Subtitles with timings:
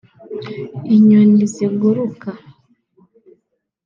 [0.95, 2.29] inyoni ziguruka